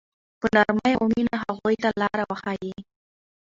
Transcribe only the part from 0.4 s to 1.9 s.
نرمۍ او مینه هغوی ته